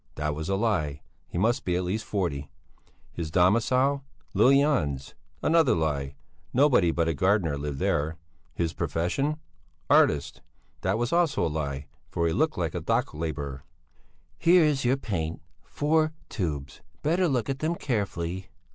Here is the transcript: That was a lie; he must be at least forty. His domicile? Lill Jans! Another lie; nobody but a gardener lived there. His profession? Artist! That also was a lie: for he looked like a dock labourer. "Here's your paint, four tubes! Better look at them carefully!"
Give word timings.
That 0.15 0.33
was 0.33 0.49
a 0.49 0.55
lie; 0.55 1.03
he 1.27 1.37
must 1.37 1.63
be 1.63 1.75
at 1.75 1.83
least 1.83 2.05
forty. 2.05 2.49
His 3.13 3.29
domicile? 3.29 4.03
Lill 4.33 4.49
Jans! 4.51 5.13
Another 5.43 5.75
lie; 5.75 6.15
nobody 6.51 6.89
but 6.89 7.07
a 7.07 7.13
gardener 7.13 7.55
lived 7.55 7.77
there. 7.77 8.17
His 8.55 8.73
profession? 8.73 9.37
Artist! 9.91 10.41
That 10.81 10.95
also 10.95 11.17
was 11.17 11.35
a 11.35 11.41
lie: 11.53 11.85
for 12.09 12.25
he 12.25 12.33
looked 12.33 12.57
like 12.57 12.73
a 12.73 12.81
dock 12.81 13.13
labourer. 13.13 13.63
"Here's 14.39 14.83
your 14.83 14.97
paint, 14.97 15.39
four 15.63 16.13
tubes! 16.29 16.81
Better 17.03 17.27
look 17.27 17.47
at 17.47 17.59
them 17.59 17.75
carefully!" 17.75 18.49